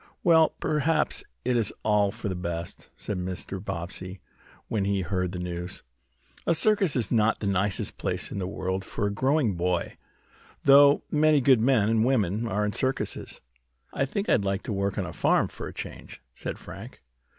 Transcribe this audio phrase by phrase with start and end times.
[0.23, 3.63] "Well, perhaps it is all for the best," said Mr.
[3.63, 4.19] Bobbsey,
[4.67, 5.83] when he heard the news.
[6.47, 9.97] "A circus is not the nicest place in the world for a growing boy,
[10.63, 13.41] though many good men and women are in circuses."
[13.93, 17.03] "I think I'd like to work on a farm for a change," said Frank.